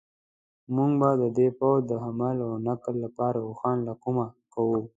[0.75, 4.81] موږ به د دې پوځ د حمل و نقل لپاره اوښان له کومه کوو.